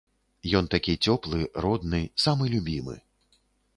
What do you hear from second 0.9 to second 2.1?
цёплы, родны,